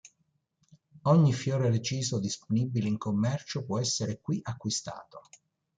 [1.03, 5.21] Ogni fiore reciso disponibile in commercio può essere qui acquistato.